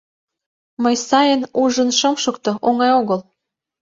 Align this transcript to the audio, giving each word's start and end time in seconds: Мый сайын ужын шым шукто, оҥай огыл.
Мый 0.83 0.95
сайын 1.09 1.41
ужын 1.63 1.89
шым 1.99 2.15
шукто, 2.23 2.51
оҥай 2.67 2.91
огыл. 3.01 3.19